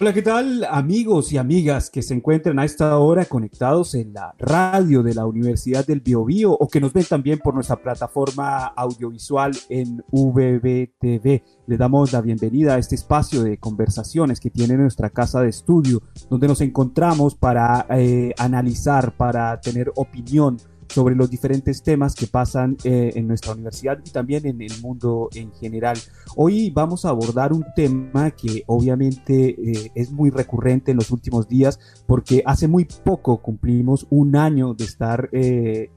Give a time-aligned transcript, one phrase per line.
[0.00, 4.32] Hola, ¿qué tal amigos y amigas que se encuentran a esta hora conectados en la
[4.38, 9.50] radio de la Universidad del Biobío o que nos ven también por nuestra plataforma audiovisual
[9.68, 11.42] en VBTV?
[11.66, 16.00] Le damos la bienvenida a este espacio de conversaciones que tiene nuestra casa de estudio,
[16.30, 20.58] donde nos encontramos para eh, analizar, para tener opinión
[20.88, 25.28] sobre los diferentes temas que pasan eh, en nuestra universidad y también en el mundo
[25.34, 25.98] en general.
[26.36, 31.48] Hoy vamos a abordar un tema que obviamente eh, es muy recurrente en los últimos
[31.48, 35.90] días porque hace muy poco cumplimos un año de estar eh,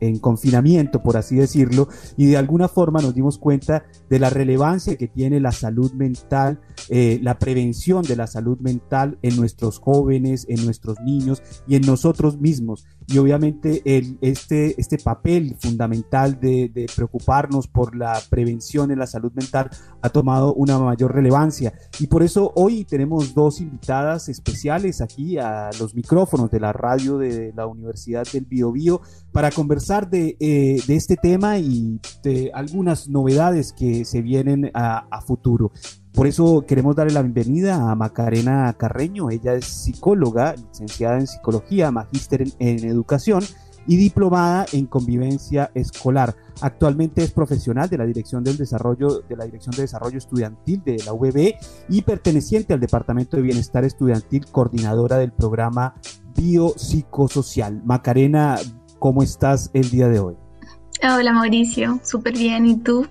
[0.00, 4.96] en confinamiento, por así decirlo, y de alguna forma nos dimos cuenta de la relevancia
[4.96, 10.64] que tiene la salud mental, la prevención de la salud mental en nuestros jóvenes, en
[10.64, 12.84] nuestros niños y en nosotros mismos.
[13.06, 13.82] Y obviamente
[14.20, 20.54] este, este papel fundamental de, preocuparnos por la prevención en la salud mental ha tomado
[20.54, 21.72] una mayor relevancia.
[21.98, 27.18] Y por eso hoy tenemos dos invitadas especiales aquí a los micrófonos de la radio
[27.18, 29.00] de la Universidad del Biobío
[29.32, 35.72] para conversar de, eh, este tema y de algunas novedades que se vienen a, futuro.
[36.12, 39.30] Por eso queremos darle la bienvenida a Macarena Carreño.
[39.30, 43.42] Ella es psicóloga, licenciada en psicología, magíster en, educación
[43.86, 46.34] y diplomada en convivencia escolar.
[46.60, 51.02] Actualmente es profesional de la Dirección del Desarrollo de la Dirección de Desarrollo Estudiantil de
[51.04, 51.56] la UBE
[51.88, 55.94] y perteneciente al Departamento de Bienestar Estudiantil, coordinadora del programa
[56.36, 57.82] Biopsicosocial.
[57.84, 58.58] Macarena,
[59.02, 60.36] ¿cómo estás el día de hoy?
[61.02, 62.66] Hola Mauricio, súper bien.
[62.66, 63.04] ¿Y tú?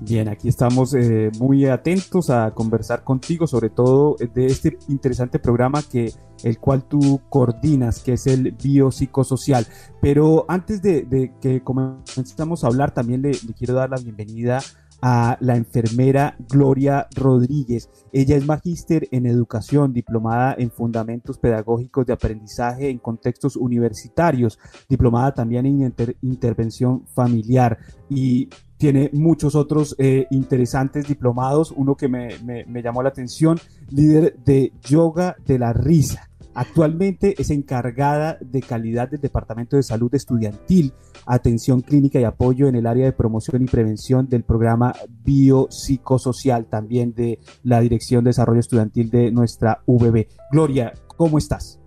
[0.00, 5.82] Bien, aquí estamos eh, muy atentos a conversar contigo, sobre todo de este interesante programa
[5.82, 6.12] que
[6.42, 9.66] el cual tú coordinas, que es el biopsicosocial.
[10.02, 14.60] Pero antes de, que comencemos a hablar, también le, le quiero dar la bienvenida
[15.06, 17.90] a la enfermera Gloria Rodríguez.
[18.10, 24.58] Ella es magíster en educación, diplomada en fundamentos pedagógicos de aprendizaje en contextos universitarios,
[24.88, 27.76] diplomada también en intervención familiar
[28.08, 28.48] y
[28.78, 31.70] tiene muchos otros eh, interesantes diplomados.
[31.76, 36.30] Uno que me, me llamó la atención, líder de yoga de la risa.
[36.54, 40.94] Actualmente es encargada de calidad del Departamento de Salud Estudiantil,
[41.26, 47.14] atención clínica y apoyo en el área de promoción y prevención del programa biopsicosocial, también
[47.14, 50.28] de la Dirección de Desarrollo Estudiantil de nuestra VB.
[50.50, 51.80] Gloria, ¿cómo estás?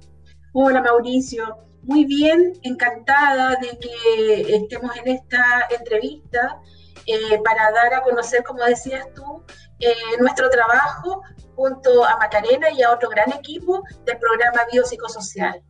[0.54, 6.62] Hola Mauricio, muy bien, encantada de que estemos en esta entrevista
[7.06, 9.44] eh, para dar a conocer, como decías tú,
[9.80, 11.22] eh, nuestro trabajo
[11.56, 15.62] junto a Macarena y a otro gran equipo del programa biopsicosocial.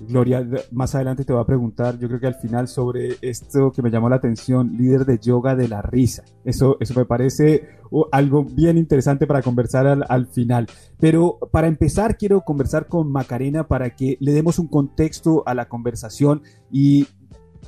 [0.00, 3.82] Gloria, más adelante te voy a preguntar, yo creo que al final sobre esto que
[3.82, 6.24] me llamó la atención, líder de yoga de la risa.
[6.44, 10.66] Eso, eso me parece uh, algo bien interesante para conversar al, al, final.
[11.00, 15.68] Pero para empezar, quiero conversar con Macarena para que le demos un contexto a la
[15.68, 17.06] conversación y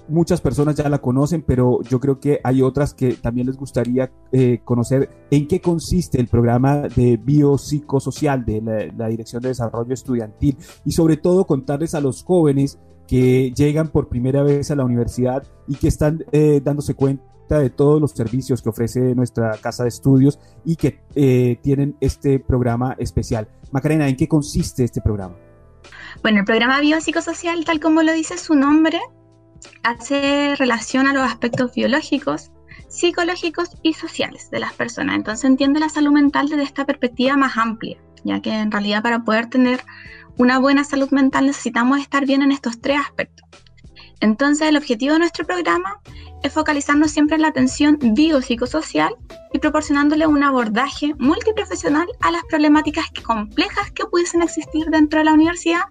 [0.09, 4.11] muchas personas ya la conocen, pero yo creo que hay otras que también les gustaría
[4.33, 10.56] eh, conocer en qué consiste el programa de biopsicosocial de la, Dirección de Desarrollo Estudiantil
[10.84, 15.43] y sobre todo contarles a los jóvenes que llegan por primera vez a la universidad
[15.66, 17.25] y que están eh, dándose cuenta
[17.59, 22.38] de todos los servicios que ofrece nuestra casa de estudios y que eh, tienen este
[22.38, 23.49] programa especial.
[23.72, 25.34] Macarena, ¿en qué consiste este programa?
[26.22, 29.00] Bueno, el programa biopsicosocial, tal como lo dice su nombre,
[29.82, 32.50] hace relación a los aspectos biológicos,
[32.88, 35.16] psicológicos y sociales de las personas.
[35.16, 39.25] Entonces entiende la salud mental desde esta perspectiva más amplia, ya que en realidad para
[39.25, 39.81] poder tener
[40.37, 43.47] una buena salud mental necesitamos estar bien en estos tres aspectos.
[44.20, 46.00] Entonces el objetivo de nuestro programa
[46.43, 49.15] es focalizarnos siempre en la atención biopsicosocial
[49.53, 55.32] y proporcionándole un abordaje multiprofesional a las problemáticas complejas que pudiesen existir dentro de la
[55.32, 55.82] universidad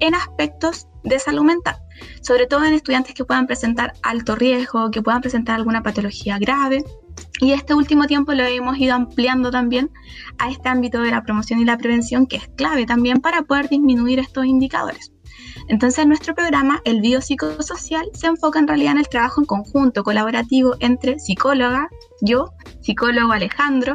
[0.00, 1.76] en aspectos de salud mental
[2.20, 6.84] sobre todo en estudiantes que puedan presentar alto riesgo, que puedan presentar alguna patología grave.
[7.40, 9.90] Y este último tiempo lo hemos ido ampliando también
[10.38, 13.68] a este ámbito de la promoción y la prevención, que es clave también para poder
[13.68, 15.12] disminuir estos indicadores.
[15.68, 20.74] Entonces, nuestro programa, el biopsicosocial, se enfoca en realidad en el trabajo en conjunto, colaborativo
[20.80, 21.88] entre psicóloga,
[22.22, 23.94] yo, psicólogo Alejandro,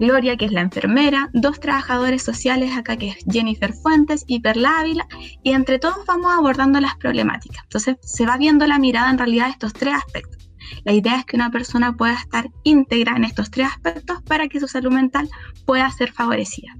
[0.00, 4.80] Gloria, que es la enfermera, dos trabajadores sociales acá, que es Jennifer Fuentes y Perla
[4.80, 5.06] Ávila,
[5.42, 7.62] y entre todos vamos abordando las problemáticas.
[7.64, 10.50] Entonces, se va viendo la mirada en realidad de estos tres aspectos.
[10.84, 14.60] La idea es que una persona pueda estar íntegra en estos tres aspectos para que
[14.60, 15.28] su salud mental
[15.64, 16.76] pueda ser favorecida.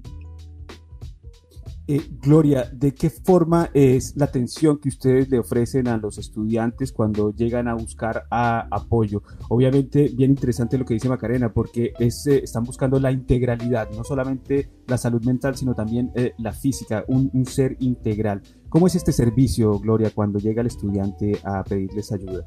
[1.88, 6.90] Eh, Gloria, ¿de qué forma es la atención que ustedes le ofrecen a los estudiantes
[6.90, 9.22] cuando llegan a buscar apoyo?
[9.48, 12.08] Obviamente, bien interesante lo que dice Macarena, porque eh,
[12.42, 17.30] están buscando la integralidad, no solamente la salud mental, sino también eh, la física, un,
[17.46, 18.42] ser integral.
[18.68, 22.44] ¿Cómo es este servicio, Gloria, cuando llega el estudiante a pedirles ayuda?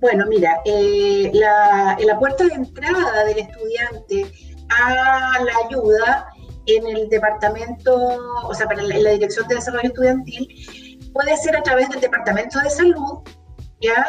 [0.00, 0.56] Bueno, mira,
[1.32, 4.26] la, la puerta de entrada del estudiante
[4.70, 6.29] a la ayuda
[6.76, 7.96] en el departamento,
[8.44, 12.70] o sea, para la, Dirección de Desarrollo Estudiantil, puede ser a través del Departamento de
[12.70, 13.20] Salud,
[13.80, 14.06] ¿ya?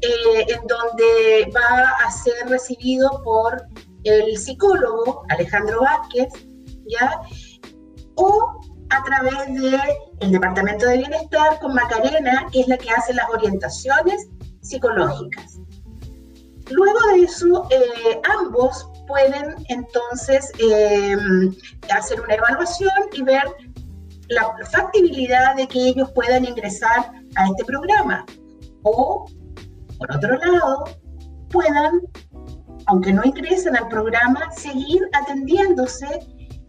[0.00, 3.62] Eh, en donde va a ser recibido por
[4.04, 6.28] el psicólogo Alejandro Vázquez,
[6.86, 7.20] ¿ya?
[8.16, 8.60] O
[8.90, 9.80] a través del
[10.20, 14.28] el Departamento de Bienestar con Macarena, que es la que hace las orientaciones
[14.60, 15.58] psicológicas.
[16.70, 21.16] Luego de eso, eh, ambos pueden entonces eh,
[21.90, 23.44] hacer una evaluación y ver
[24.28, 28.24] la factibilidad de que ellos puedan ingresar a este programa.
[28.82, 29.26] O,
[29.98, 30.84] por otro lado,
[31.50, 32.00] puedan,
[32.86, 36.06] aunque no ingresen al programa, seguir atendiéndose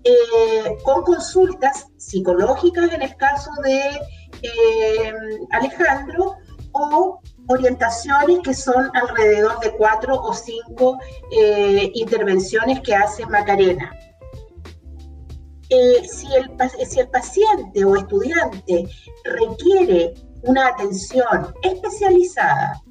[0.03, 3.99] eh, con consultas psicológicas en el caso de
[4.43, 5.13] eh,
[5.51, 6.35] Alejandro
[6.73, 10.97] o orientaciones que son alrededor de cuatro o cinco
[11.31, 13.91] eh, intervenciones que hace Macarena.
[15.69, 16.51] Eh, si, el,
[16.87, 18.87] si el paciente o estudiante
[19.23, 20.13] requiere
[20.43, 22.81] una atención especializada,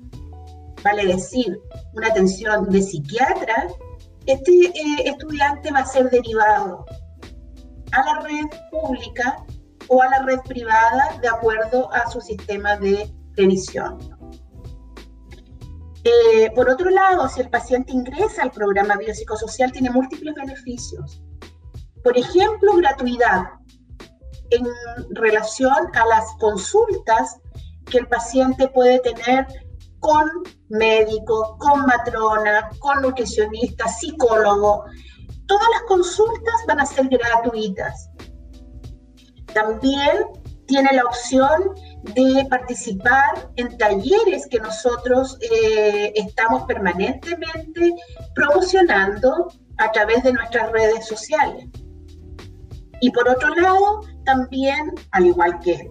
[0.82, 1.60] vale decir,
[1.94, 3.68] una atención de psiquiatra,
[4.26, 4.72] este eh,
[5.04, 6.84] estudiante va a ser derivado
[7.92, 9.44] a la red pública
[9.88, 13.98] o a la red privada de acuerdo a su sistema de previsión.
[16.04, 21.22] Eh, por otro lado, si el paciente ingresa al programa biopsicosocial, tiene múltiples beneficios.
[22.02, 23.44] Por ejemplo, gratuidad
[24.50, 24.66] en
[25.10, 27.40] relación a las consultas
[27.90, 29.46] que el paciente puede tener
[30.00, 30.30] con
[30.68, 34.84] médico, con matrona, con nutricionista, psicólogo.
[35.46, 38.10] Todas las consultas van a ser gratuitas.
[39.54, 40.26] También
[40.66, 41.74] tiene la opción
[42.12, 47.94] de participar en talleres que nosotros eh, estamos permanentemente
[48.34, 49.48] promocionando
[49.78, 51.66] a través de nuestras redes sociales.
[53.00, 55.90] Y por otro lado, también, al igual que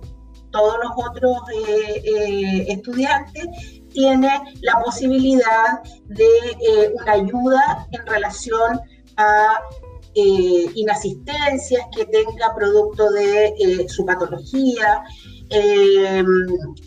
[0.51, 1.37] todos los otros
[1.67, 3.47] eh, eh, estudiantes,
[3.91, 8.79] tiene la posibilidad de una ayuda en relación
[9.17, 9.59] a
[10.15, 15.03] inasistencias que tenga producto de su patología,
[15.53, 16.23] eh,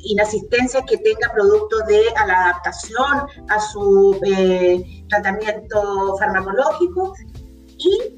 [0.02, 7.14] inasistencia que tenga producto de a la adaptación a su eh, tratamiento farmacológico
[7.78, 8.16] y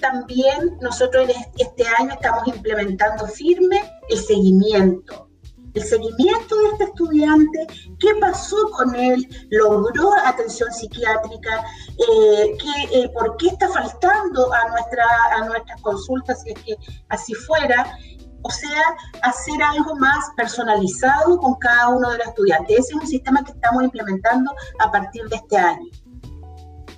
[0.00, 3.80] también nosotros este año estamos implementando firme
[4.10, 5.28] el seguimiento.
[5.72, 7.66] El seguimiento de este estudiante,
[7.98, 11.64] qué pasó con él, logró atención psiquiátrica,
[11.96, 15.04] eh, qué, por qué está faltando a, nuestra,
[15.36, 16.76] a nuestras consultas, si es que
[17.08, 17.96] así fuera,
[18.42, 18.82] o sea,
[19.22, 22.78] hacer algo más personalizado con cada uno de los estudiantes.
[22.78, 25.88] Ese es un sistema que estamos implementando a partir de este año.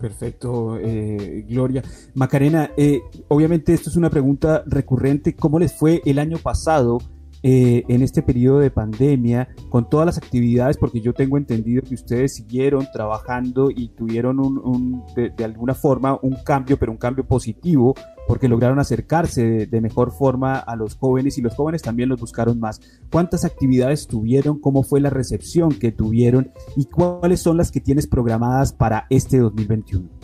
[0.00, 1.82] Perfecto, eh, Gloria.
[2.14, 5.34] Macarena, eh, obviamente esto es una pregunta recurrente.
[5.34, 6.98] ¿Cómo les fue el año pasado
[7.46, 10.78] eh, en este periodo de pandemia con todas las actividades?
[10.78, 16.36] Porque yo tengo entendido que ustedes siguieron trabajando y tuvieron un, de, alguna forma un
[16.42, 17.94] cambio, pero un cambio positivo
[18.26, 22.58] porque lograron acercarse de, mejor forma a los jóvenes y los jóvenes también los buscaron
[22.58, 22.80] más.
[23.12, 24.58] ¿Cuántas actividades tuvieron?
[24.58, 26.50] ¿Cómo fue la recepción que tuvieron?
[26.76, 30.23] ¿Y cuáles son las que tienes programadas para este 2021?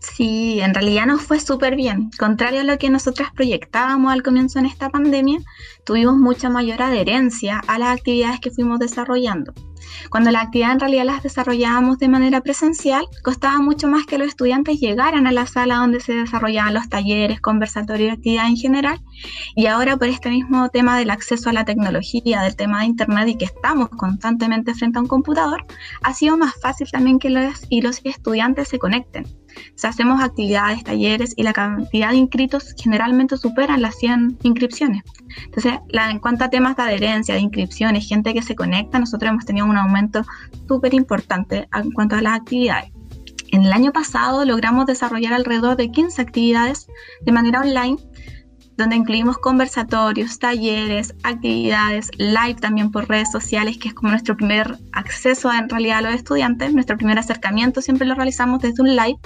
[0.00, 2.10] Sí, en realidad nos fue súper bien.
[2.18, 5.40] Contrario a lo que nosotras proyectábamos al comienzo en esta pandemia,
[5.84, 9.52] tuvimos mucha mayor adherencia a las actividades que fuimos desarrollando.
[10.10, 14.28] Cuando la actividad en realidad las desarrollábamos de manera presencial, costaba mucho más que los
[14.28, 19.00] estudiantes llegaran a la sala donde se desarrollaban los talleres, conversatorios y actividades en general.
[19.54, 23.28] Y ahora por este mismo tema del acceso a la tecnología, del tema de Internet
[23.28, 25.64] y que estamos constantemente frente a un computador,
[26.02, 29.26] ha sido más fácil también que los y los estudiantes se conecten.
[29.56, 35.02] O hacemos actividades, talleres y la cantidad de inscritos generalmente superan las 100 inscripciones.
[35.44, 39.44] Entonces, en cuanto a temas de adherencia, de inscripciones, gente que se conecta, nosotros hemos
[39.44, 40.24] tenido un aumento
[40.68, 42.90] súper importante en cuanto a las actividades.
[43.52, 46.88] En el año pasado logramos desarrollar alrededor de 15 actividades
[47.22, 47.96] de manera online
[48.76, 54.78] donde incluimos conversatorios, talleres, actividades, live también por redes sociales, que es como nuestro primer
[54.92, 56.74] acceso en realidad a los estudiantes.
[56.74, 59.18] Nuestro primer acercamiento siempre lo realizamos desde un live,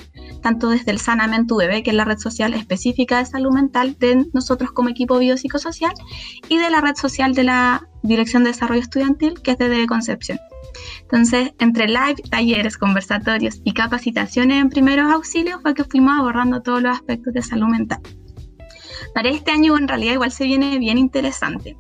[0.43, 4.27] tanto desde el Sanamente UBB, que es la red social específica de salud mental de
[4.33, 5.93] nosotros como equipo biopsicosocial,
[6.49, 10.39] y de la red social de la Dirección de Desarrollo Estudiantil, que es de Concepción.
[11.03, 16.83] Entonces, entre live, talleres, conversatorios y capacitaciones en primeros auxilios fue que fuimos abordando todos
[16.83, 18.01] los aspectos de salud mental.
[19.15, 21.77] Para este año en realidad igual se viene bien interesante.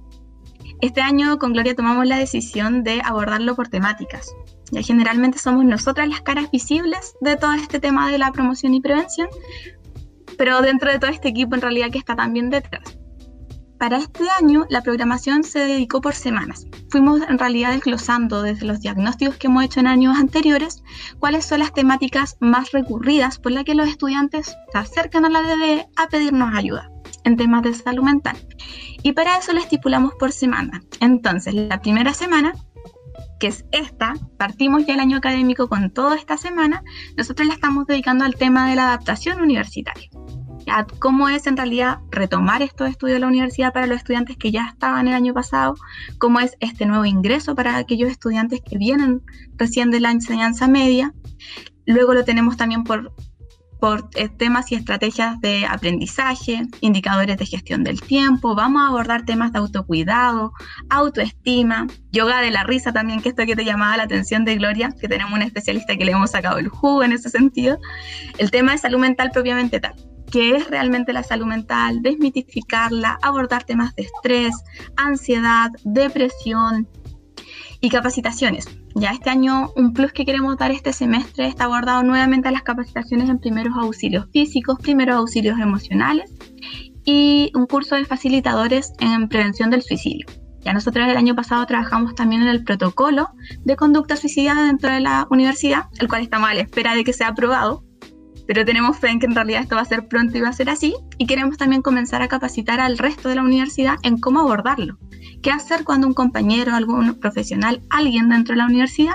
[0.80, 4.34] Este año con Gloria tomamos la decisión de abordarlo por temáticas.
[4.72, 8.80] Ya generalmente somos nosotras las caras visibles de todo este tema de la promoción y
[8.80, 9.28] prevención,
[10.38, 12.98] pero dentro de todo este equipo en realidad que está también detrás.
[13.78, 16.66] Para este año la programación se dedicó por semanas.
[16.88, 20.82] Fuimos en realidad desglosando desde los diagnósticos que hemos hecho en años anteriores
[21.18, 25.42] cuáles son las temáticas más recurridas por las que los estudiantes se acercan a la
[25.42, 26.90] DD a pedirnos ayuda
[27.30, 28.36] en temas de salud mental.
[29.02, 30.82] Y para eso lo estipulamos por semana.
[31.00, 32.52] Entonces, la primera semana
[33.40, 36.84] que es esta, partimos ya el año académico con toda esta semana,
[37.16, 40.10] nosotros la estamos dedicando al tema de la adaptación universitaria.
[40.70, 44.52] A cómo es en realidad retomar estos estudios de la universidad para los estudiantes que
[44.52, 45.74] ya estaban el año pasado,
[46.18, 49.22] cómo es este nuevo ingreso para aquellos estudiantes que vienen
[49.56, 51.14] recién de la enseñanza media.
[51.86, 53.14] Luego lo tenemos también por
[53.80, 59.24] por eh, temas y estrategias de aprendizaje, indicadores de gestión del tiempo, vamos a abordar
[59.24, 60.52] temas de autocuidado,
[60.90, 64.94] autoestima, yoga de la risa también, que esto que te llamaba la atención de Gloria,
[65.00, 67.78] que tenemos un especialista que le hemos sacado el jugo en ese sentido,
[68.38, 69.94] el tema de salud mental propiamente tal
[70.30, 74.54] qué es realmente la salud mental, desmitificarla, abordar temas de estrés,
[74.96, 76.88] ansiedad, depresión
[77.80, 78.79] y capacitaciones.
[78.94, 82.62] Ya este año un plus que queremos dar este semestre está abordado nuevamente a las
[82.62, 86.32] capacitaciones en primeros auxilios físicos, primeros auxilios emocionales
[87.04, 90.26] y un curso de facilitadores en prevención del suicidio.
[90.62, 93.30] Ya nosotros el año pasado trabajamos también en el protocolo
[93.64, 97.12] de conducta suicida dentro de la universidad, el cual estamos a la espera de que
[97.12, 97.84] sea aprobado,
[98.50, 100.52] pero tenemos fe en que en realidad esto va a ser pronto y va a
[100.52, 104.40] ser así, y queremos también comenzar a capacitar al resto de la universidad en cómo
[104.40, 104.98] abordarlo.
[105.40, 109.14] ¿Qué hacer cuando un compañero, algún profesional, alguien dentro de la universidad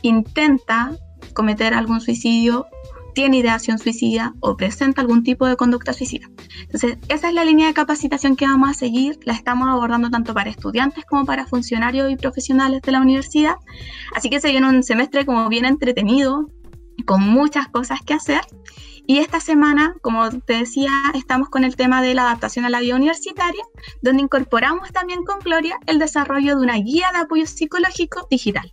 [0.00, 0.92] intenta
[1.34, 2.68] cometer algún suicidio,
[3.14, 6.30] tiene ideación suicida o presenta algún tipo de conducta suicida?
[6.62, 10.32] Entonces, esa es la línea de capacitación que vamos a seguir, la estamos abordando tanto
[10.32, 13.56] para estudiantes como para funcionarios y profesionales de la universidad.
[14.16, 16.48] Así que se viene un semestre como bien entretenido,
[17.02, 18.40] con muchas cosas que hacer
[19.10, 22.78] y esta semana, como te decía, estamos con el tema de la adaptación a la
[22.78, 23.64] vida universitaria,
[24.02, 28.70] donde incorporamos también con Gloria el desarrollo de una guía de apoyo psicológico digital.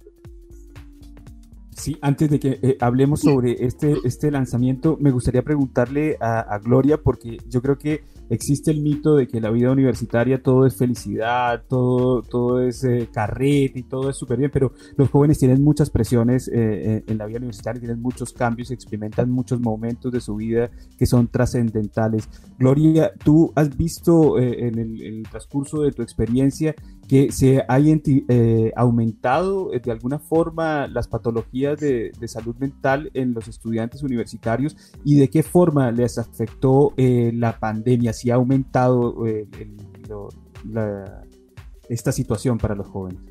[1.78, 6.98] Sí, antes de que eh, hablemos sobre este, este lanzamiento, me gustaría preguntarle a, Gloria,
[6.98, 11.64] porque yo creo que existe el mito de que la vida universitaria todo es felicidad,
[11.70, 15.92] todo, todo es eh, carrete y todo es súper bien, pero los jóvenes tienen muchas
[15.92, 20.72] presiones eh, en la vida universitaria, tienen muchos cambios, experimentan muchos momentos de su vida
[20.98, 22.28] que son trascendentales.
[22.58, 26.74] Gloria, tú has visto en el transcurso de tu experiencia
[27.08, 33.34] que se hayan eh, aumentado eh, de alguna forma las patologías de, salud mental en
[33.34, 39.16] los estudiantes universitarios y de qué forma les afectó eh, la pandemia, si ha aumentado
[41.90, 43.22] esta situación para los jóvenes.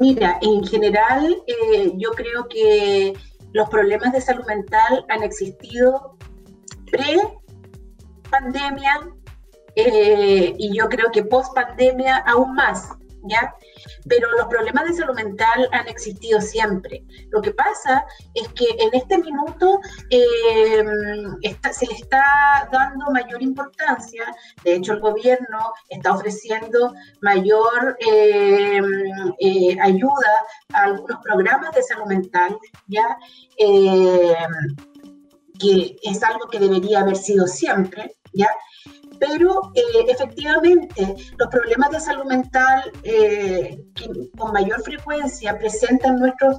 [0.00, 1.36] Mira, en general
[1.96, 3.14] yo creo que
[3.52, 6.16] los problemas de salud mental han existido
[6.90, 9.00] pre-pandemia,
[9.76, 12.90] eh, y yo creo que post pandemia aún más,
[13.24, 13.54] ¿ya?
[14.08, 17.04] Pero los problemas de salud mental han existido siempre.
[17.30, 20.84] Lo que pasa es que en este minuto eh,
[21.72, 24.24] se le está dando mayor importancia,
[24.64, 28.80] de hecho el gobierno está ofreciendo mayor eh,
[29.80, 32.58] ayuda a algunos programas de salud mental,
[32.88, 33.16] ¿ya?
[35.58, 38.50] que es algo que debería haber sido siempre, ¿ya?
[39.22, 46.56] Pero eh, efectivamente los problemas de salud mental eh, que con mayor frecuencia presentan nuestros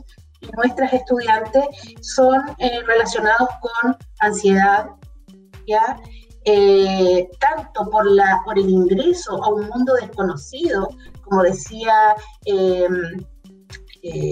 [0.58, 1.64] nuestras estudiantes
[2.02, 4.88] son eh, relacionados con ansiedad,
[5.68, 5.98] ¿ya?
[7.40, 10.90] tanto por, la, por el ingreso a un mundo desconocido,
[11.24, 12.16] como decía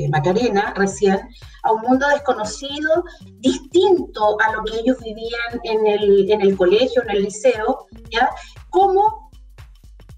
[0.09, 1.21] Macarena recién,
[1.63, 3.03] a un mundo desconocido,
[3.39, 8.29] distinto a lo que ellos vivían en el, en el colegio, en el liceo, ¿ya?
[8.69, 9.31] Como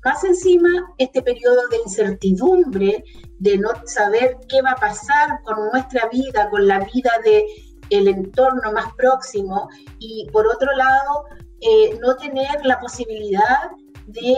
[0.04, 3.04] más encima este periodo de incertidumbre,
[3.40, 7.46] de no saber qué va a pasar con nuestra vida, con la vida de
[7.90, 9.70] el entorno más próximo
[10.00, 11.26] y por otro lado
[11.60, 13.72] eh, no tener la posibilidad
[14.08, 14.36] de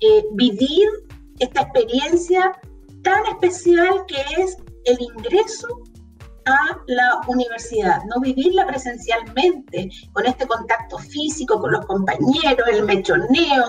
[0.00, 0.88] eh, vivir
[1.38, 2.52] esta experiencia
[3.02, 5.68] tan especial que es el ingreso
[6.46, 13.64] a la universidad, no vivirla presencialmente, con este contacto físico con los compañeros, el mechoneo,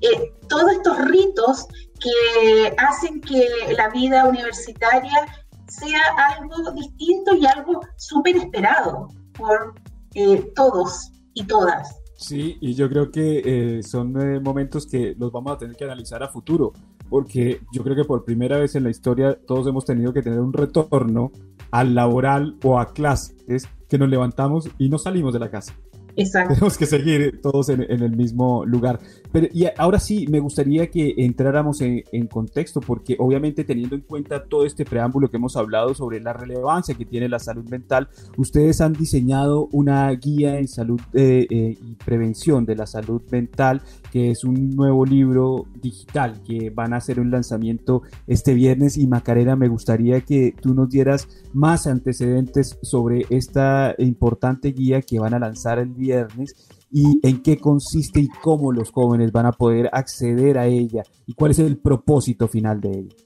[0.00, 1.66] eh, todos estos ritos
[2.00, 5.26] que hacen que la vida universitaria
[5.68, 6.00] sea
[6.36, 9.74] algo distinto y algo súper esperado por
[10.14, 12.00] eh, todos y todas.
[12.16, 16.22] Sí, y yo creo que eh, son momentos que los vamos a tener que analizar
[16.22, 16.72] a futuro,
[17.08, 20.40] porque yo creo que por primera vez en la historia todos hemos tenido que tener
[20.40, 21.32] un retorno
[21.74, 25.74] al laboral o a clases que nos levantamos y no salimos de la casa.
[26.16, 29.00] Tenemos que seguir todos en, el mismo lugar.
[29.32, 34.44] Pero y ahora sí, me gustaría que entráramos en, contexto, porque obviamente teniendo en cuenta
[34.44, 38.80] todo este preámbulo que hemos hablado sobre la relevancia que tiene la salud mental, ustedes
[38.80, 44.30] han diseñado una guía en salud eh, eh, y prevención de la salud mental, que
[44.30, 48.96] es un nuevo libro digital que van a hacer un lanzamiento este viernes.
[48.96, 55.18] Y Macarena, me gustaría que tú nos dieras más antecedentes sobre esta importante guía que
[55.18, 56.54] van a lanzar el viernes
[56.90, 61.34] y en qué consiste y cómo los jóvenes van a poder acceder a ella y
[61.34, 63.16] cuál es el propósito final de ella.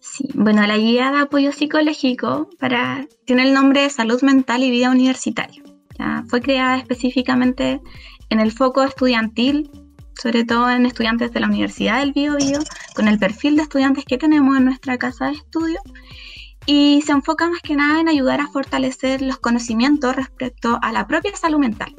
[0.00, 4.70] Sí, bueno, la guía de apoyo psicológico para, tiene el nombre de Salud Mental y
[4.70, 5.62] Vida Universitaria.
[6.28, 7.80] Fue creada específicamente
[8.30, 9.70] en el foco estudiantil,
[10.20, 12.60] sobre todo en estudiantes de la Universidad del Bio, Bio
[12.94, 15.80] con el perfil de estudiantes que tenemos en nuestra casa de estudio
[16.70, 21.06] y se enfoca más que nada en ayudar a fortalecer los conocimientos respecto a la
[21.06, 21.94] propia salud mental.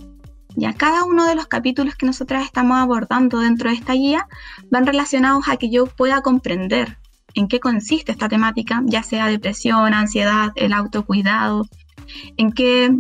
[0.56, 4.28] Ya cada uno de los capítulos que nosotras estamos abordando dentro de esta guía
[4.70, 7.00] van relacionados a que yo pueda comprender
[7.34, 11.66] en qué consiste esta temática, ya sea depresión, ansiedad, el autocuidado,
[12.38, 12.96] en qué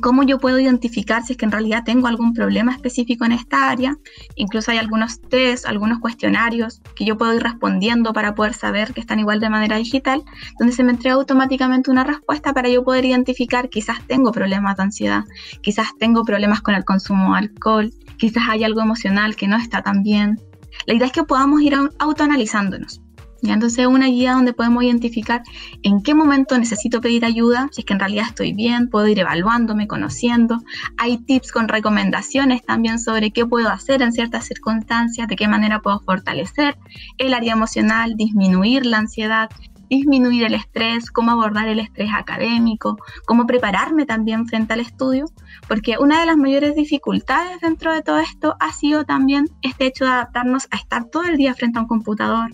[0.00, 3.70] cómo yo puedo identificar si es que en realidad tengo algún problema específico en esta
[3.70, 3.96] área.
[4.36, 9.00] Incluso hay algunos test, algunos cuestionarios que yo puedo ir respondiendo para poder saber que
[9.00, 10.22] están igual de manera digital,
[10.58, 14.82] donde se me entrega automáticamente una respuesta para yo poder identificar quizás tengo problemas de
[14.84, 15.24] ansiedad,
[15.62, 19.82] quizás tengo problemas con el consumo de alcohol, quizás hay algo emocional que no está
[19.82, 20.38] tan bien.
[20.86, 23.03] La idea es que podamos ir autoanalizándonos.
[23.44, 23.54] ¿Ya?
[23.54, 25.42] Entonces una guía donde podemos identificar
[25.82, 29.18] en qué momento necesito pedir ayuda, si es que en realidad estoy bien, puedo ir
[29.18, 30.58] evaluándome, conociendo.
[30.96, 35.80] Hay tips con recomendaciones también sobre qué puedo hacer en ciertas circunstancias, de qué manera
[35.80, 36.76] puedo fortalecer
[37.18, 39.48] el área emocional, disminuir la ansiedad,
[39.88, 45.26] disminuir el estrés, cómo abordar el estrés académico, cómo prepararme también frente al estudio,
[45.68, 50.04] porque una de las mayores dificultades dentro de todo esto ha sido también este hecho
[50.04, 52.50] de adaptarnos a estar todo el día frente a un computador,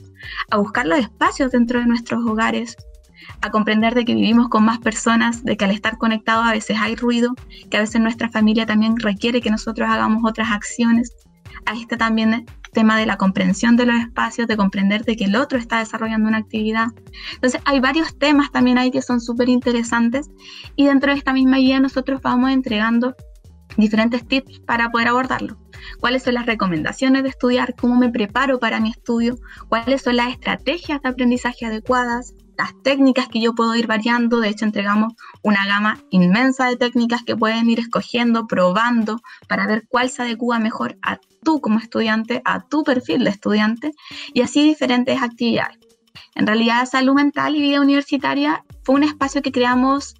[0.50, 2.76] a buscar los espacios dentro de nuestros hogares,
[3.40, 6.76] a comprender de que vivimos con más personas, de que al estar conectados a veces
[6.80, 7.34] hay ruido,
[7.70, 11.12] que a veces nuestra familia también requiere que nosotros hagamos otras acciones.
[11.66, 15.36] A este también tema de la comprensión de los espacios, de comprender de que el
[15.36, 16.86] otro está desarrollando una actividad.
[17.34, 20.30] Entonces hay varios temas también ahí que son súper interesantes
[20.76, 23.14] y dentro de esta misma guía nosotros vamos entregando
[23.76, 25.56] diferentes tips para poder abordarlo.
[25.98, 27.74] ¿Cuáles son las recomendaciones de estudiar?
[27.74, 29.38] ¿Cómo me preparo para mi estudio?
[29.68, 32.34] ¿Cuáles son las estrategias de aprendizaje adecuadas?
[32.60, 34.38] las técnicas que yo puedo ir variando.
[34.40, 39.84] De hecho, entregamos una gama inmensa de técnicas que pueden ir escogiendo, probando, para ver
[39.88, 43.92] cuál se adecua mejor a tú como estudiante, a tu perfil de estudiante,
[44.34, 45.89] y así diferentes actividades.
[46.34, 50.14] En realidad, salud mental y vida universitaria fue un espacio que creamos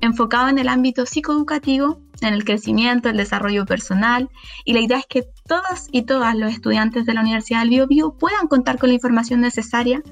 [0.00, 4.30] enfocado en el ámbito psicoeducativo, en el crecimiento, el desarrollo personal,
[4.64, 7.86] y la idea es que todos y todas los estudiantes de la Universidad del Bio,
[7.86, 10.02] Bio puedan contar con la información necesaria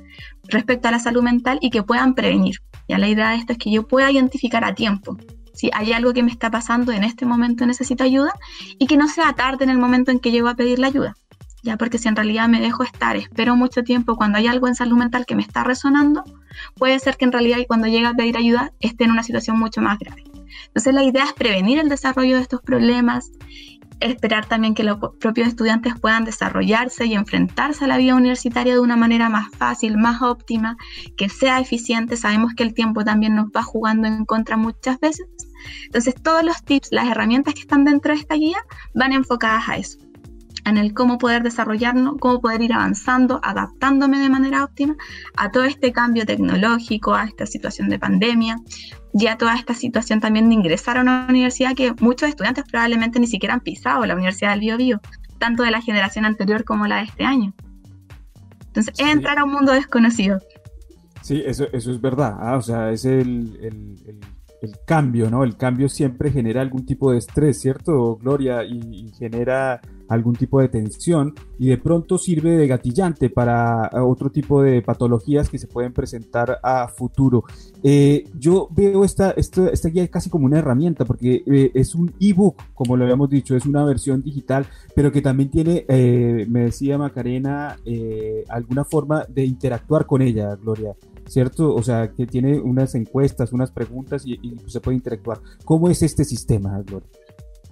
[0.49, 2.57] respecto a la salud mental y que puedan prevenir.
[2.89, 5.17] Ya la idea de esto es que yo pueda identificar a tiempo
[5.55, 8.33] si hay algo que me está pasando en este momento necesito ayuda
[8.79, 11.17] y que no sea tarde en el momento en que llego a pedir la ayuda
[11.65, 14.75] ya porque si en realidad me dejo estar, espero mucho tiempo cuando hay algo en
[14.75, 16.23] salud mental que me está resonando,
[16.77, 19.81] puede ser que en realidad cuando llegue a pedir ayuda esté en una situación mucho
[19.81, 20.23] más grave.
[20.67, 23.33] Entonces la idea es prevenir el desarrollo de estos problemas,
[24.01, 28.81] esperar también que los propios estudiantes puedan desarrollarse y enfrentarse a la vida universitaria de
[28.81, 30.77] una manera más fácil, más óptima,
[31.17, 32.19] que sea eficiente.
[32.19, 35.27] Sabemos que el tiempo también nos va jugando en contra muchas veces.
[35.87, 38.59] Entonces todos los tips, las herramientas que están dentro de esta guía
[38.95, 39.99] van enfocadas a eso
[40.65, 44.97] en el cómo poder desarrollarnos, cómo poder ir avanzando, adaptándome de manera óptima
[45.37, 48.57] a todo este cambio tecnológico, a esta situación de pandemia
[49.13, 53.21] y a toda esta situación también de ingresar a una universidad que muchos estudiantes probablemente
[53.21, 55.01] ni siquiera han pisado, la Universidad del Bio, Bio
[55.39, 57.53] tanto de la generación anterior como la de este año.
[58.67, 60.41] Entonces, es entrar a un mundo desconocido.
[61.21, 62.37] Sí, eso, eso es verdad.
[62.39, 64.21] Ah, o sea, es el, el,
[64.87, 65.45] cambio, ¿no?
[65.45, 68.65] El cambio siempre genera algún tipo de estrés, ¿cierto, Gloria?
[68.65, 74.63] y genera algún tipo de tensión y de pronto sirve de gatillante para otro tipo
[74.63, 77.45] de patologías que se pueden presentar a futuro.
[77.83, 82.13] Eh, yo veo esta, esta, esta, guía casi como una herramienta porque eh, es un
[82.21, 86.65] ebook, como lo habíamos dicho, es una versión digital, pero que también tiene, eh, me
[86.65, 87.77] decía Macarena,
[88.49, 90.95] alguna forma de interactuar con ella, Gloria.
[91.27, 91.75] ¿Cierto?
[91.75, 95.41] O sea, que tiene unas encuestas, unas preguntas y se puede interactuar.
[95.65, 97.09] ¿Cómo es este sistema, Gloria?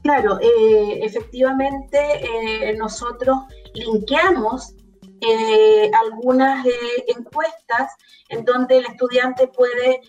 [0.03, 3.39] Claro, eh, efectivamente eh, nosotros
[3.73, 4.75] linkeamos
[5.21, 6.67] eh, algunas
[7.07, 7.95] encuestas
[8.29, 10.01] en donde el estudiante puede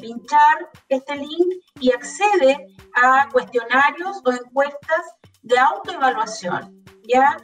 [0.00, 6.84] pinchar este link y accede a cuestionarios o encuestas de autoevaluación.
[7.02, 7.36] ¿ya?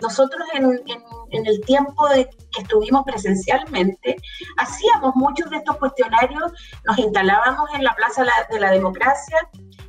[0.00, 2.28] nosotros en, el tiempo que
[2.60, 4.16] estuvimos presencialmente,
[4.58, 6.52] hacíamos muchos de estos cuestionarios,
[6.84, 9.38] nos instalábamos en la Plaza de la Democracia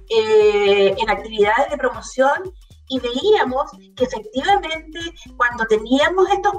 [0.09, 2.53] eh, en actividades de promoción
[2.87, 4.99] y veíamos que efectivamente
[5.37, 6.53] cuando teníamos estos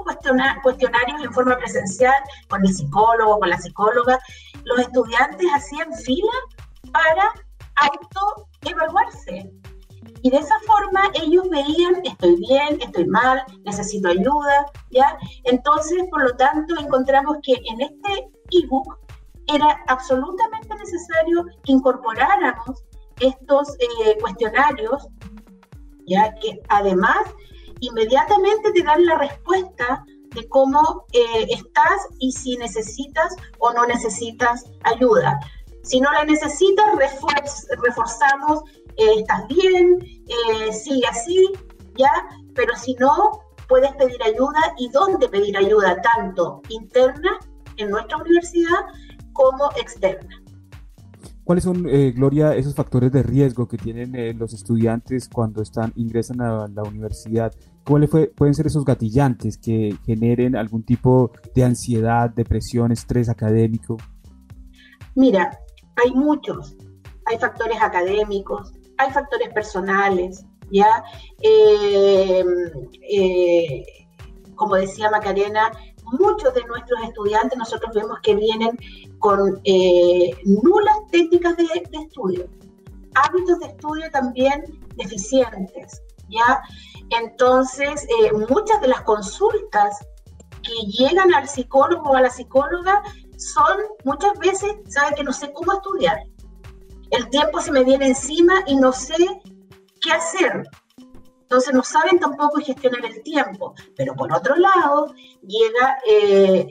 [0.61, 2.15] cuestionarios en forma presencial
[2.49, 4.19] con el psicólogo, con la psicóloga,
[4.65, 6.31] los estudiantes hacían fila
[6.91, 7.33] para
[7.75, 9.51] autoevaluarse.
[10.23, 15.17] Y de esa forma ellos veían, estoy bien, estoy mal, necesito ayuda, ¿ya?
[15.43, 18.97] Entonces, por lo tanto, encontramos que en este ebook
[19.47, 22.83] era absolutamente necesario que incorporáramos
[23.19, 25.07] estos eh, cuestionarios,
[26.05, 27.17] ya que además
[27.79, 34.65] inmediatamente te dan la respuesta de cómo eh, estás y si necesitas o no necesitas
[34.83, 35.39] ayuda.
[35.83, 36.85] Si no la necesitas,
[37.81, 38.61] reforzamos,
[38.97, 39.99] eh, estás bien,
[40.73, 41.49] sigue así,
[41.95, 42.11] ¿ya?
[42.55, 47.39] Pero si no, puedes pedir ayuda y dónde pedir ayuda, tanto interna
[47.77, 48.85] en nuestra universidad
[49.33, 50.41] como externa.
[51.47, 55.93] ¿Cuáles son, eh, Gloria, esos factores de riesgo que tienen eh, los estudiantes cuando están
[55.95, 57.53] ingresan a la universidad?
[57.85, 63.95] ¿Cuáles pueden ser esos gatillantes que generen algún tipo de ansiedad, depresión, estrés académico?
[65.15, 65.57] Mira,
[65.95, 66.75] hay muchos.
[67.27, 71.01] Hay factores académicos, hay factores personales, ¿ya?
[71.41, 72.43] Eh,
[74.55, 75.71] como decía Macarena,
[76.13, 78.77] muchos de nuestros estudiantes nosotros vemos que vienen
[79.19, 82.47] con eh, nulas técnicas de, estudio,
[83.15, 84.63] hábitos de estudio también
[84.95, 86.61] deficientes, ¿ya?
[87.09, 89.97] Entonces, eh, muchas de las consultas
[90.61, 93.01] que llegan al psicólogo o a la psicóloga
[93.37, 96.19] son muchas veces, ¿sabe que no sé cómo estudiar?
[97.11, 99.15] El tiempo se me viene encima y no sé
[100.01, 100.63] qué hacer.
[101.49, 103.73] Entonces no saben tampoco gestionar el tiempo.
[103.95, 106.67] Pero por otro lado, llega eh,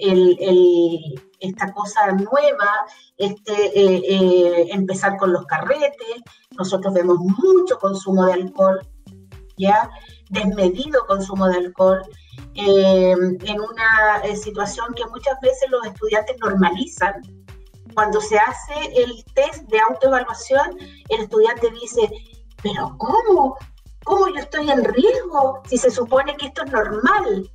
[1.41, 2.85] esta cosa nueva,
[3.17, 6.21] este, eh, eh, empezar con los carretes.
[6.59, 8.87] Nosotros vemos mucho consumo de alcohol,
[9.57, 9.89] ¿ya?
[10.29, 12.03] Desmedido consumo de alcohol.
[12.55, 17.15] en una situación que muchas veces los estudiantes normalizan,
[17.95, 20.77] cuando se hace el test de autoevaluación,
[21.09, 22.11] el estudiante dice,
[22.63, 23.57] pero ¿cómo?
[24.07, 27.51] ¿Cómo yo estoy en riesgo si se supone que esto es normal?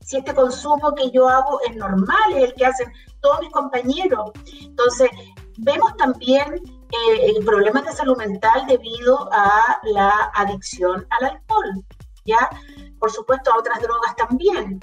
[0.00, 4.32] Si este consumo que yo hago es normal, es el que hacen todos mis compañeros.
[4.60, 5.08] Entonces,
[5.58, 11.84] vemos también eh, problemas de salud mental debido a la adicción al alcohol,
[12.24, 12.50] ¿ya?
[12.98, 14.80] Por supuesto, a otras drogas también.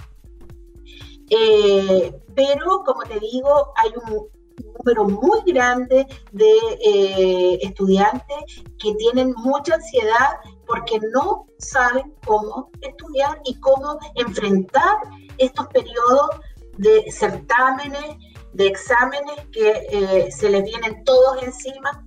[1.29, 4.29] Eh, pero, como te digo, hay un
[4.77, 6.53] número muy grande de
[6.85, 10.39] eh, estudiantes que tienen mucha ansiedad
[10.69, 14.97] porque no saben cómo estudiar y cómo enfrentar
[15.39, 16.29] estos periodos
[16.77, 18.17] de certámenes,
[18.53, 22.05] de exámenes que eh, se les vienen todos encima.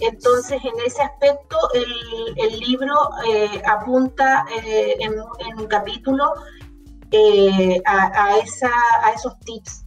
[0.00, 2.94] Entonces, en ese aspecto, el, libro
[3.26, 5.14] eh, apunta eh, en,
[5.58, 6.34] un capítulo
[7.86, 8.36] a,
[9.14, 9.81] esos tips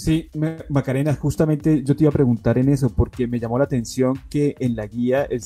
[0.00, 0.30] Sí,
[0.70, 4.56] Macarena, justamente yo te iba a preguntar en eso porque me llamó la atención que
[4.58, 5.42] en la guía el,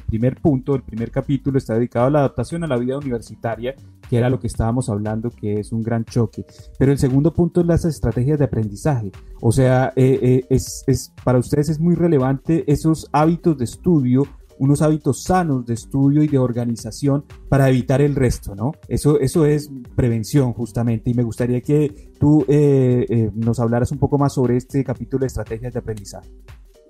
[0.00, 3.74] primer punto, el primer capítulo está dedicado a la adaptación a la vida universitaria,
[4.08, 6.46] que era lo que estábamos hablando, que es un gran choque.
[6.78, 9.12] Pero el segundo punto es las estrategias de aprendizaje.
[9.42, 14.22] O sea, eh, eh, es, para ustedes es muy relevante esos hábitos de estudio
[14.58, 18.72] unos hábitos sanos de estudio y de organización para evitar el resto, ¿no?
[18.88, 23.98] Eso, eso es prevención justamente y me gustaría que tú eh, eh, nos hablaras un
[23.98, 26.30] poco más sobre este capítulo de estrategias de aprendizaje.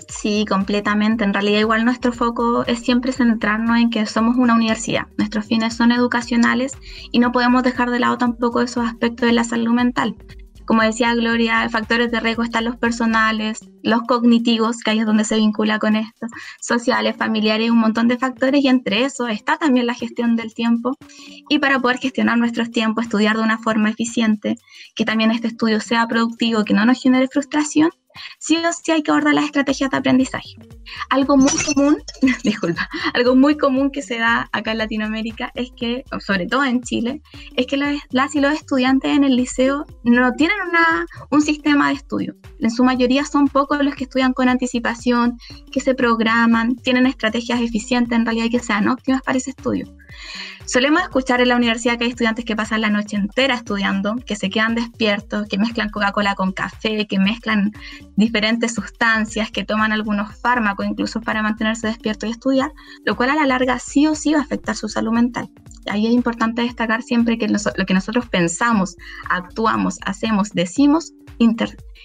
[0.09, 1.25] Sí, completamente.
[1.25, 5.07] En realidad igual nuestro foco es siempre centrarnos en que somos una universidad.
[5.19, 6.73] Nuestros fines son educacionales
[7.11, 10.17] y no podemos dejar de lado tampoco esos aspectos de la salud mental.
[10.67, 15.25] Como decía Gloria, factores de riesgo están los personales, los cognitivos, que ahí es donde
[15.25, 16.27] se vincula con esto,
[16.61, 20.97] sociales, familiares, un montón de factores y entre eso está también la gestión del tiempo.
[21.49, 24.57] Y para poder gestionar nuestros tiempos, estudiar de una forma eficiente,
[24.95, 27.91] que también este estudio sea productivo, que no nos genere frustración,
[28.39, 30.57] sí o sí hay que abordar las estrategias de aprendizaje.
[31.11, 31.97] Algo muy común,
[32.45, 36.83] disculpa, algo muy común que se da acá en Latinoamérica es que, sobre todo en
[36.83, 37.23] Chile,
[37.57, 41.95] es que las y los estudiantes en el liceo no tienen una, un sistema de
[41.95, 42.35] estudio.
[42.61, 45.39] En su mayoría son pocos los que estudian con anticipación,
[45.73, 49.87] que se programan, tienen estrategias eficientes en realidad que sean óptimas para ese estudio.
[50.67, 54.35] Solemos escuchar en la universidad que hay estudiantes que pasan la noche entera estudiando, que
[54.35, 57.73] se quedan despiertos, que mezclan Coca-Cola con café, que mezclan
[58.17, 62.73] diferentes sustancias, que toman algunos fármacos incluso para mantenerse despiertos y estudiar,
[63.05, 65.49] lo cual a la larga sí o sí va a afectar su salud mental.
[65.89, 68.97] Ahí es importante destacar siempre que lo que nosotros pensamos,
[69.31, 71.13] actuamos, hacemos, decimos,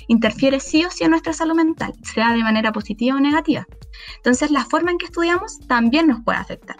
[0.08, 3.66] interfiere sí o sí en nuestra salud mental, sea de manera positiva o negativa.
[4.18, 6.76] Entonces la forma en que estudiamos también nos puede afectar.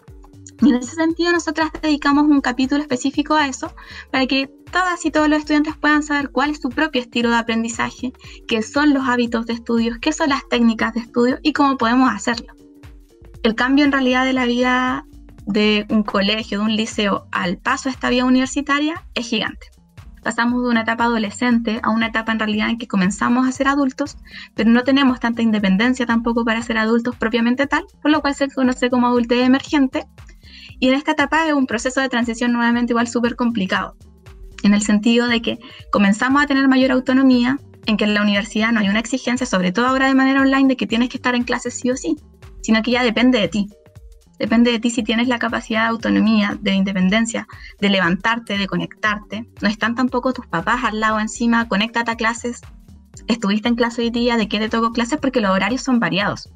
[0.62, 3.74] Y en ese sentido, nosotras dedicamos un capítulo específico a eso,
[4.12, 7.38] para que todas y todos los estudiantes puedan saber cuál es su propio estilo de
[7.38, 8.14] aprendizaje,
[8.48, 12.12] qué son los hábitos de estudio, qué son las técnicas de estudio y cómo podemos
[12.12, 12.54] hacerlo.
[13.44, 15.06] El cambio en realidad de la vida
[15.48, 19.68] de un colegio, de un liceo, al paso a esta vida universitaria es gigante.
[20.24, 23.68] Pasamos de una etapa adolescente a una etapa en realidad en que comenzamos a ser
[23.68, 24.18] adultos,
[24.54, 28.48] pero no tenemos tanta independencia tampoco para ser adultos propiamente tal, por lo cual se
[28.48, 30.06] conoce como adultez emergente,
[30.82, 33.96] y en esta etapa es un proceso de transición nuevamente igual súper complicado,
[34.64, 35.60] en el sentido de que
[35.92, 39.72] comenzamos a tener mayor autonomía, en que en la universidad no hay una exigencia, sobre
[39.72, 42.18] todo ahora de manera online, de que tienes que estar en clases sí o sí,
[42.64, 43.70] sino que ya depende de ti.
[44.40, 47.48] Depende de ti si tienes la capacidad de autonomía, de independencia,
[47.80, 49.48] de levantarte, de conectarte.
[49.62, 52.62] No están tampoco tus papás al lado encima, conéctate a clases.
[53.32, 55.18] Estuviste en clase hoy día, ¿de qué te tocó clases?
[55.18, 56.50] Porque los horarios son variados.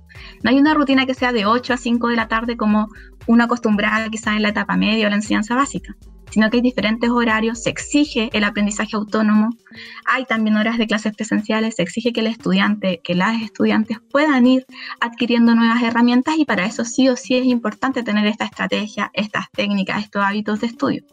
[0.44, 2.90] No hay una rutina que sea de 8 a 5 de la tarde como
[3.28, 5.96] una acostumbrada quizás en la etapa media o la enseñanza básica
[6.36, 9.52] sino que hay diferentes horarios, se exige el aprendizaje autónomo,
[10.06, 14.46] hay también horas de clases presenciales, se exige que el estudiante, que las estudiantes puedan
[14.46, 14.66] ir
[15.00, 19.50] adquiriendo nuevas herramientas y para eso sí o sí es importante tener esta estrategia, estas
[19.52, 21.04] técnicas, estos hábitos de estudio.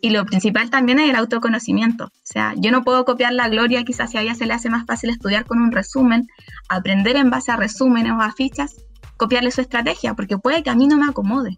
[0.00, 3.82] Y lo principal también es el autoconocimiento, o sea, yo no puedo copiar la gloria,
[3.82, 6.28] quizás si a ella se le hace más fácil estudiar con un resumen,
[6.68, 8.76] aprender en base a resúmenes o a fichas,
[9.16, 11.56] copiarle su estrategia, porque puede que a mí no me acomode.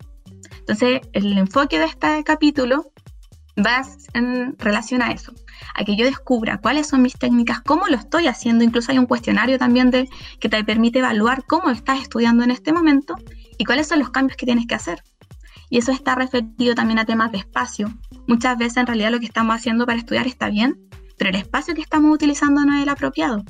[0.60, 2.93] Entonces, el enfoque de este capítulo
[3.56, 5.32] vas en relación a eso,
[5.74, 9.06] a que yo descubra cuáles son mis técnicas, cómo lo estoy haciendo, incluso hay un
[9.06, 10.08] cuestionario también de,
[10.40, 13.14] que te permite evaluar cómo estás estudiando en este momento
[13.58, 15.02] y cuáles son los cambios que tienes que hacer.
[15.70, 17.92] Y eso está referido también a temas de espacio.
[18.26, 21.74] Muchas veces en realidad lo que estamos haciendo para estudiar está bien, pero el espacio
[21.74, 23.44] que estamos utilizando no es el apropiado.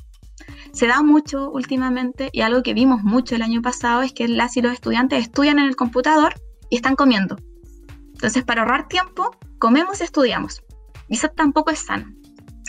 [0.72, 4.56] Se da mucho últimamente y algo que vimos mucho el año pasado es que las
[4.56, 6.34] y los estudiantes estudian en el computador
[6.68, 7.36] y están comiendo.
[8.14, 10.62] Entonces, para ahorrar tiempo, comemos y estudiamos.
[11.08, 12.06] Y eso tampoco es sano.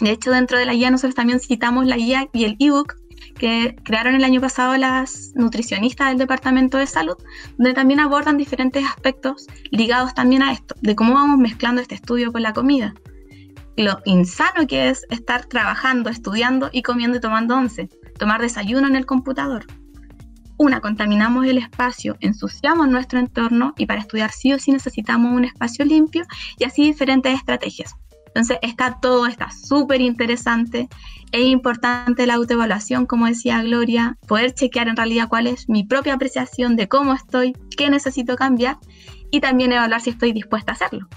[0.02, 2.96] De hecho, dentro de la guía nosotros también citamos la guía y el ebook
[3.38, 7.18] que crearon el año pasado las nutricionistas del Departamento de Salud,
[7.58, 12.32] donde también abordan diferentes aspectos ligados también a esto, de cómo vamos mezclando este estudio
[12.32, 12.94] con la comida.
[13.78, 18.96] Lo insano que es estar trabajando, estudiando y comiendo y tomando once, tomar desayuno en
[18.96, 19.66] el computador.
[20.58, 25.46] Una, contaminamos el espacio, ensuciamos nuestro entorno y para estudiar sí o sí necesitamos un
[25.46, 26.24] espacio limpio
[26.58, 27.96] y así diferentes estrategias.
[28.28, 30.90] Entonces está todo, está súper interesante.
[31.32, 36.14] Es importante la autoevaluación, como decía Gloria, poder chequear en realidad cuál es mi propia
[36.14, 38.78] apreciación de cómo estoy, qué necesito cambiar
[39.32, 41.08] y también evaluar si estoy dispuesta a hacerlo.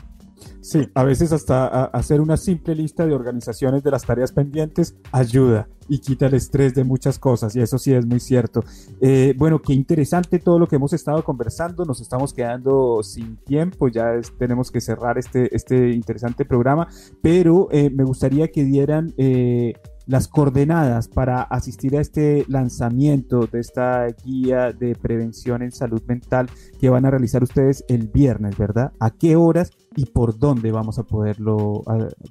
[0.68, 5.66] Sí, a veces hasta hacer una simple lista de organizaciones de las tareas pendientes ayuda
[5.88, 8.62] y quita el estrés de muchas cosas y eso sí es muy cierto.
[9.00, 13.88] Eh, bueno, qué interesante todo lo que hemos estado conversando, nos estamos quedando sin tiempo,
[13.88, 16.86] ya tenemos que cerrar este, este interesante programa,
[17.22, 19.14] pero eh, me gustaría que dieran...
[19.16, 19.72] Eh,
[20.08, 26.50] las coordenadas para asistir a este lanzamiento de esta guía de prevención en salud mental
[26.80, 28.92] que van a realizar ustedes el viernes, ¿verdad?
[28.98, 31.82] ¿A qué horas y por dónde vamos a poderlo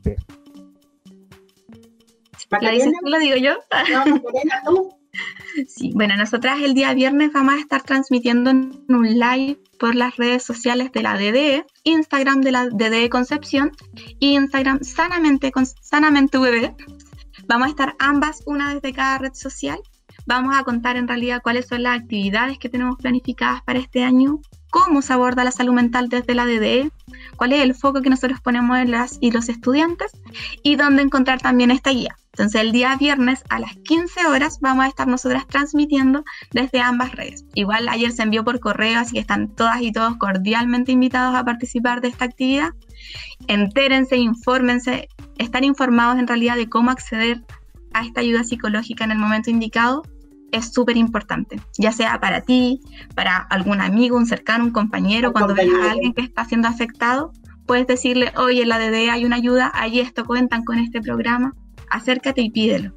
[0.03, 0.17] ver?
[3.03, 3.53] ¿Lo digo yo?
[5.67, 10.15] Sí, bueno, nosotras el día viernes vamos a estar transmitiendo en un live por las
[10.17, 13.71] redes sociales de la DDE, Instagram de la DDE Concepción
[14.19, 16.75] y Instagram Sanamente, Sanamente VB,
[17.47, 19.79] Vamos a estar ambas, una desde cada red social.
[20.25, 24.41] Vamos a contar en realidad cuáles son las actividades que tenemos planificadas para este año,
[24.69, 26.91] cómo se aborda la salud mental desde la DDE.
[27.37, 30.11] cuál es el foco que nosotros ponemos en las y los estudiantes
[30.63, 32.17] y dónde encontrar también esta guía.
[32.33, 37.13] Entonces el día viernes a las 15 horas vamos a estar nosotras transmitiendo desde ambas
[37.13, 37.45] redes.
[37.55, 41.45] Igual ayer se envió por correo, así que están todas y todos cordialmente invitados a
[41.45, 42.73] participar de esta actividad.
[43.47, 47.43] Entérense, infórmense, estar informados en realidad de cómo acceder
[47.93, 50.03] a esta ayuda psicológica en el momento indicado
[50.51, 52.79] es súper importante, ya sea para ti,
[53.15, 57.33] para algún amigo, un cercano, un compañero, cuando veas a alguien que está siendo afectado,
[57.65, 61.53] puedes decirle, oye, en la DD hay una ayuda, hay esto, cuentan con este programa
[61.89, 62.93] acércate y pídelo.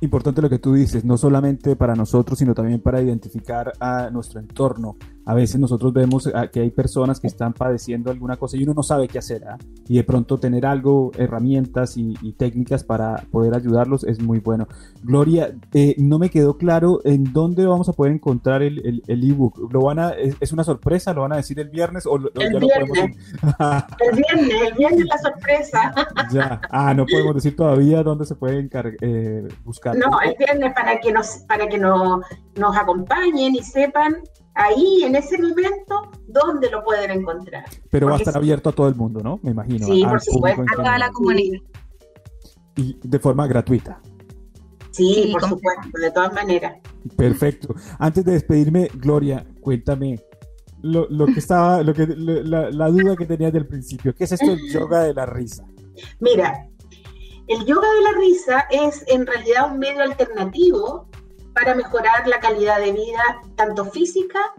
[0.00, 4.40] Importante lo que tú dices, no solamente para nosotros, sino también para identificar a nuestro
[4.40, 8.62] entorno, a veces nosotros vemos ah, que hay personas que están padeciendo alguna cosa y
[8.62, 9.42] uno no sabe qué hacer.
[9.44, 9.58] ¿ah?
[9.88, 14.68] Y de pronto tener algo, herramientas y, técnicas para poder ayudarlos es muy bueno.
[15.02, 19.58] Gloria, eh, no me quedó claro en dónde vamos a poder encontrar el ebook.
[19.58, 21.12] El, ¿Lo van a, es, una sorpresa?
[21.12, 22.06] ¿Lo van a decir el viernes?
[22.06, 22.78] O, el, ya viernes.
[22.78, 23.16] Lo podemos...
[24.00, 25.94] el viernes, el viernes la sorpresa.
[26.32, 28.68] ya, ah, no podemos decir todavía dónde se puede
[29.00, 29.96] eh, buscar.
[29.96, 34.18] No, el viernes para que nos, para que nos acompañen y sepan
[34.56, 37.64] ahí en ese momento dónde lo pueden encontrar.
[37.90, 39.38] Pero va a estar abierto a todo el mundo, ¿no?
[39.42, 39.86] Me imagino.
[39.86, 41.60] Sí, por supuesto, a toda la comunidad.
[42.76, 44.00] Y de forma gratuita.
[44.90, 46.78] Sí, por supuesto, de todas maneras.
[47.16, 47.74] Perfecto.
[47.98, 50.18] Antes de despedirme, Gloria, cuéntame
[50.82, 54.14] lo, que estaba, lo que, la, la duda que tenías del principio.
[54.14, 55.64] ¿Qué es esto del yoga de la risa?
[56.20, 56.66] Mira,
[57.48, 61.08] el yoga de la risa es en realidad un medio alternativo
[61.56, 64.52] para mejorar la calidad de vida, tanto física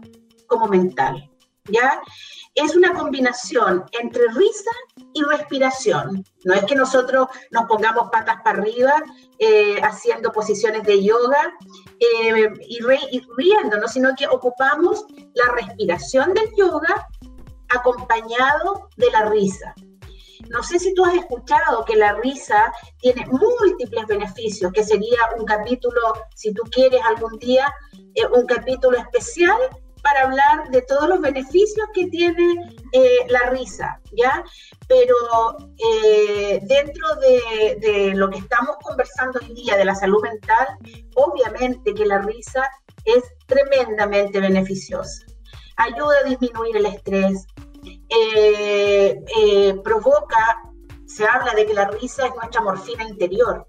[0.48, 1.30] como mental.
[1.70, 2.02] ¿Ya?
[2.54, 4.70] Es una combinación entre risa
[5.14, 6.24] y respiración.
[6.44, 8.94] No es que nosotros nos pongamos patas para arriba
[9.38, 11.54] eh, haciendo posiciones de yoga
[12.00, 12.78] eh, y,
[13.12, 17.06] y riéndonos, sino que ocupamos la respiración del yoga
[17.68, 19.72] acompañado de la risa.
[20.50, 25.44] No sé si tú has escuchado que la risa tiene múltiples beneficios, que sería un
[25.44, 26.00] capítulo,
[26.34, 27.72] si tú quieres algún día,
[28.14, 29.58] eh, un capítulo especial
[30.02, 32.54] para hablar de todos los beneficios que tiene
[32.92, 34.42] eh, la risa, ¿ya?
[34.86, 35.14] Pero
[35.76, 40.66] eh, dentro de, de, lo que estamos conversando hoy día de la salud mental,
[41.14, 42.68] obviamente que la risa
[43.04, 45.26] es tremendamente beneficiosa.
[45.76, 47.46] Ayuda a disminuir el estrés,
[48.08, 50.62] eh, eh, provoca,
[51.06, 53.66] se habla de que la risa es nuestra morfina interior,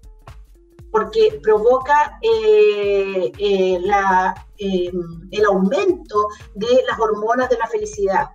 [0.90, 8.28] porque provoca eh, el aumento de las hormonas de la felicidad.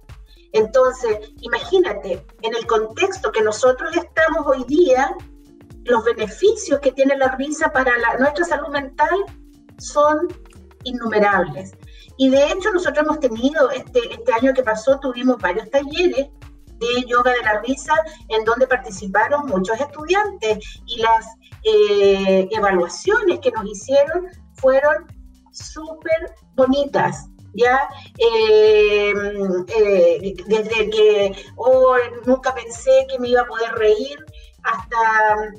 [0.54, 5.14] Entonces, imagínate, en el contexto que nosotros estamos hoy día,
[5.84, 9.26] los beneficios que tiene la risa para nuestra salud mental
[9.78, 10.28] son
[10.84, 11.74] innumerables.
[12.18, 16.28] Y de hecho nosotros hemos tenido, este, este año que pasó, tuvimos varios talleres
[16.80, 17.94] de yoga de la risa
[18.30, 21.26] en donde participaron muchos estudiantes y las
[21.64, 25.06] eh, evaluaciones que nos hicieron fueron
[25.52, 27.28] súper bonitas.
[27.58, 29.14] Ya, eh,
[29.78, 34.26] eh, desde que oh, nunca pensé que me iba a poder reír
[34.64, 35.54] hasta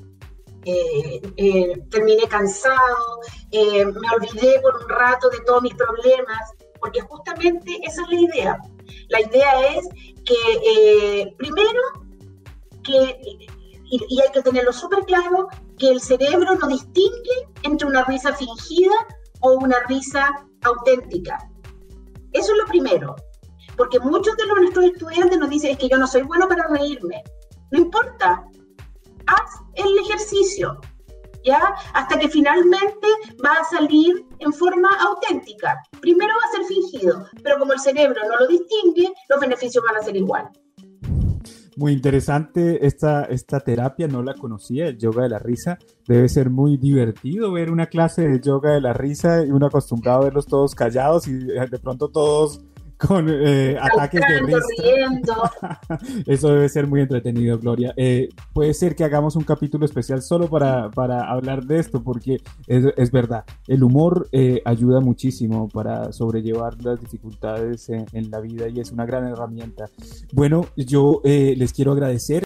[0.69, 3.21] eh, eh, terminé cansado,
[3.53, 6.41] eh, me olvidé por un rato de todos mis problemas,
[6.81, 8.59] porque justamente esa es la idea.
[9.09, 9.89] La idea es
[10.25, 11.81] que primero,
[12.83, 13.17] que,
[13.85, 15.47] y, hay que tenerlo súper claro,
[15.79, 18.97] que el cerebro no distingue entre una risa fingida
[19.43, 21.39] o una risa auténtica.
[22.33, 23.15] Eso es lo primero,
[23.77, 27.23] porque muchos de nuestros estudiantes nos dicen es que yo no soy bueno para reírme.
[27.71, 28.49] No importa,
[29.27, 30.81] haz el ejercicio,
[31.45, 31.75] ¿ya?
[31.95, 33.07] Hasta que finalmente
[33.45, 35.81] va a salir en forma auténtica.
[36.01, 39.97] Primero va a ser fingido, pero como el cerebro no lo distingue, los beneficios van
[39.97, 40.51] a ser igual.
[41.77, 45.79] Muy interesante esta, esta terapia, no la conocía, el yoga de la risa.
[46.09, 50.23] Debe ser muy divertido ver una clase de yoga de la risa y uno acostumbrado
[50.23, 52.65] a verlos todos callados y de pronto todos
[52.99, 54.61] con eh, ataques de risa.
[56.27, 57.93] Eso debe ser muy entretenido, Gloria.
[57.97, 62.41] Eh, puede ser que hagamos un capítulo especial solo para, para hablar de esto, porque
[62.67, 68.41] es, es verdad, el humor eh, ayuda muchísimo para sobrellevar las dificultades en, en, la
[68.41, 69.87] vida y es una gran herramienta.
[70.33, 72.27] Bueno, yo les quiero agradecer.